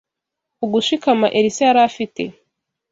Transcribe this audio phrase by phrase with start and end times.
[0.63, 2.21] ugushikama Elisa yari afite